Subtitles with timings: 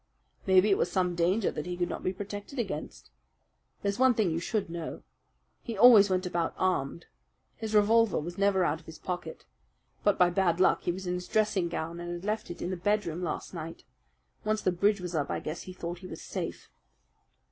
[0.47, 3.11] "Maybe it was some danger that he could not be protected against.
[3.83, 5.03] There's one thing you should know.
[5.61, 7.05] He always went about armed.
[7.57, 9.45] His revolver was never out of his pocket.
[10.03, 12.71] But, by bad luck, he was in his dressing gown and had left it in
[12.71, 13.83] the bedroom last night.
[14.43, 16.71] Once the bridge was up, I guess he thought he was safe."